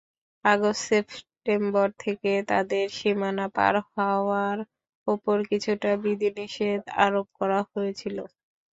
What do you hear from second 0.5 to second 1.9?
August-September